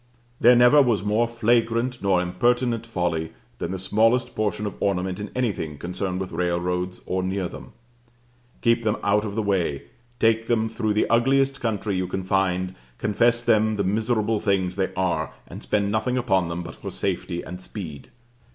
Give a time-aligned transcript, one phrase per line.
[0.39, 5.29] There never was more flagrant nor impertinent folly than the smallest portion of ornament in
[5.35, 7.73] anything concerned with railroads or near them.
[8.63, 9.83] Keep them out of the way,
[10.19, 14.91] take them through the ugliest country you can find, confess them the miserable things they
[14.95, 18.09] are, and spend nothing upon them but for safety and speed.